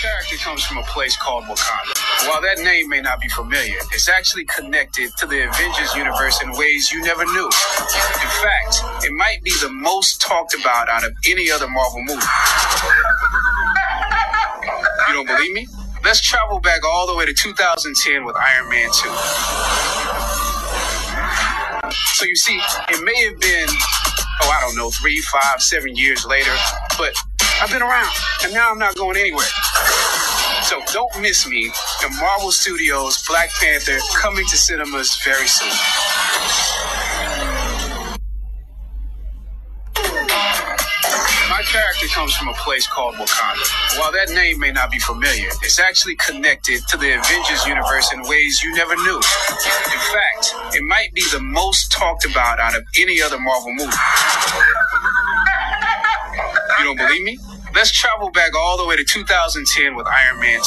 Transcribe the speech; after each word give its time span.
character 0.00 0.36
comes 0.36 0.64
from 0.64 0.78
a 0.78 0.82
place 0.84 1.14
called 1.16 1.44
Wakanda. 1.44 1.92
While 2.26 2.40
that 2.40 2.58
name 2.64 2.88
may 2.88 3.02
not 3.02 3.20
be 3.20 3.28
familiar, 3.28 3.76
it's 3.92 4.08
actually 4.08 4.46
connected 4.46 5.10
to 5.18 5.26
the 5.26 5.46
Avengers 5.46 5.94
universe 5.94 6.40
in 6.42 6.52
ways 6.52 6.90
you 6.90 7.02
never 7.02 7.24
knew. 7.26 7.44
In 7.44 8.30
fact, 8.40 8.80
it 9.04 9.12
might 9.12 9.42
be 9.44 9.50
the 9.60 9.68
most 9.70 10.22
talked 10.22 10.54
about 10.54 10.88
out 10.88 11.04
of 11.04 11.12
any 11.28 11.50
other 11.50 11.68
Marvel 11.68 12.00
movie. 12.00 12.26
You 15.08 15.14
don't 15.14 15.26
believe 15.26 15.52
me? 15.52 15.68
Let's 16.02 16.22
travel 16.22 16.60
back 16.60 16.80
all 16.86 17.06
the 17.06 17.14
way 17.14 17.26
to 17.26 17.34
2010 17.34 18.24
with 18.24 18.36
Iron 18.36 18.70
Man 18.70 18.88
2. 18.88 18.92
So 22.14 22.24
you 22.24 22.36
see, 22.36 22.58
it 22.88 23.04
may 23.04 23.24
have 23.26 23.38
been, 23.38 23.68
oh, 23.68 24.48
I 24.48 24.60
don't 24.62 24.76
know, 24.76 24.90
three, 24.90 25.20
five, 25.20 25.60
seven 25.60 25.94
years 25.94 26.24
later, 26.24 26.54
but 26.96 27.12
I've 27.62 27.70
been 27.70 27.82
around, 27.82 28.08
and 28.42 28.54
now 28.54 28.70
I'm 28.70 28.78
not 28.78 28.94
going 28.96 29.18
anywhere. 29.18 29.44
So 30.62 30.80
don't 30.94 31.20
miss 31.20 31.46
me 31.46 31.70
the 32.00 32.08
Marvel 32.18 32.50
Studios' 32.50 33.22
Black 33.28 33.50
Panther 33.60 33.98
coming 34.16 34.46
to 34.46 34.56
cinemas 34.56 35.20
very 35.22 35.46
soon. 35.46 35.68
My 41.50 41.60
character 41.66 42.06
comes 42.14 42.34
from 42.34 42.48
a 42.48 42.54
place 42.54 42.86
called 42.86 43.16
Wakanda. 43.16 43.98
While 43.98 44.12
that 44.12 44.30
name 44.30 44.58
may 44.58 44.72
not 44.72 44.90
be 44.90 44.98
familiar, 44.98 45.50
it's 45.62 45.78
actually 45.78 46.16
connected 46.16 46.80
to 46.88 46.96
the 46.96 47.12
Avengers 47.12 47.66
universe 47.66 48.10
in 48.14 48.22
ways 48.22 48.62
you 48.62 48.74
never 48.74 48.96
knew. 48.96 49.16
In 49.16 50.00
fact, 50.16 50.54
it 50.74 50.82
might 50.84 51.12
be 51.12 51.24
the 51.30 51.40
most 51.40 51.92
talked 51.92 52.24
about 52.24 52.58
out 52.58 52.74
of 52.74 52.84
any 52.98 53.20
other 53.20 53.38
Marvel 53.38 53.74
movie. 53.74 53.96
You 56.78 56.84
don't 56.86 56.96
believe 56.96 57.22
me? 57.22 57.38
Let's 57.72 57.92
travel 57.92 58.30
back 58.30 58.50
all 58.56 58.76
the 58.76 58.84
way 58.84 58.96
to 58.96 59.04
2010 59.04 59.94
with 59.94 60.06
Iron 60.06 60.40
Man 60.40 60.58
2. 60.58 60.62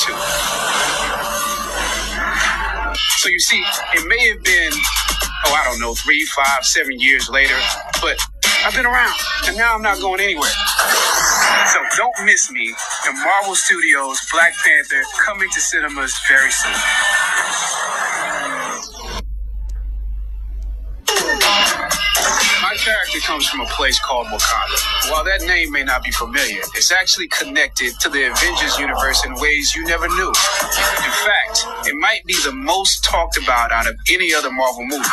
So 3.18 3.30
you 3.30 3.40
see, 3.40 3.64
it 3.94 4.08
may 4.08 4.30
have 4.30 4.44
been, 4.44 4.72
oh, 5.46 5.54
I 5.54 5.66
don't 5.70 5.80
know, 5.80 5.94
three, 5.94 6.26
five, 6.26 6.64
seven 6.66 7.00
years 7.00 7.30
later, 7.30 7.56
but 8.02 8.18
I've 8.66 8.74
been 8.74 8.86
around, 8.86 9.14
and 9.48 9.58
now 9.58 9.76
I'm 9.76 9.82
not 9.82 10.00
going 10.00 10.22
anywhere. 10.22 10.50
So 11.68 11.80
don't 11.98 12.26
miss 12.26 12.50
me 12.52 12.74
in 13.08 13.20
Marvel 13.20 13.56
Studios' 13.56 14.20
Black 14.32 14.54
Panther 14.64 15.04
coming 15.26 15.50
to 15.52 15.60
cinemas 15.60 16.18
very 16.30 16.52
soon. 16.52 16.74
Comes 23.24 23.48
from 23.48 23.62
a 23.62 23.66
place 23.68 24.00
called 24.00 24.28
Wakanda. 24.28 25.12
While 25.12 25.24
that 25.24 25.42
name 25.48 25.72
may 25.72 25.84
not 25.84 26.04
be 26.04 26.12
familiar, 26.12 26.60
it's 26.76 26.92
actually 26.92 27.28
connected 27.30 27.94
to 28.02 28.10
the 28.10 28.30
Avengers 28.30 28.78
universe 28.78 29.26
in 29.26 29.34
ways 29.36 29.74
you 29.76 29.86
never 29.86 30.08
knew. 30.10 30.28
In 30.28 31.14
fact, 31.24 31.66
it 31.88 31.96
might 31.96 32.26
be 32.26 32.36
the 32.44 32.52
most 32.52 33.04
talked 33.04 33.38
about 33.38 33.72
out 33.72 33.88
of 33.88 33.96
any 34.12 34.34
other 34.34 34.52
Marvel 34.52 34.86
movie. 34.86 35.10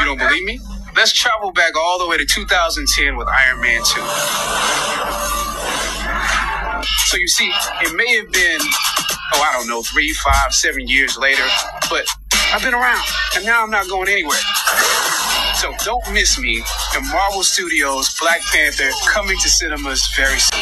You 0.00 0.06
don't 0.06 0.18
believe 0.18 0.44
me? 0.44 0.60
Let's 0.94 1.12
travel 1.12 1.50
back 1.52 1.76
all 1.76 1.98
the 1.98 2.06
way 2.06 2.18
to 2.18 2.26
2010 2.26 3.16
with 3.16 3.28
Iron 3.28 3.60
Man 3.60 3.80
2. 3.80 3.84
So 7.06 7.16
you 7.16 7.28
see, 7.28 7.50
it 7.80 7.96
may 7.96 8.16
have 8.16 8.30
been, 8.32 8.60
oh, 9.34 9.40
I 9.42 9.52
don't 9.56 9.68
know, 9.68 9.82
three, 9.82 10.12
five, 10.12 10.52
seven 10.52 10.88
years 10.88 11.16
later, 11.16 11.44
but 11.88 12.06
I've 12.52 12.62
been 12.62 12.74
around, 12.74 13.02
and 13.36 13.46
now 13.46 13.62
I'm 13.62 13.70
not 13.70 13.88
going 13.88 14.08
anywhere. 14.08 14.38
So 15.62 15.72
don't 15.84 16.12
miss 16.12 16.40
me 16.40 16.56
in 16.56 17.08
Marvel 17.12 17.44
Studios 17.44 18.18
Black 18.18 18.40
Panther 18.52 18.90
coming 19.06 19.38
to 19.38 19.48
cinemas 19.48 20.04
very 20.16 20.40
soon. 20.40 20.60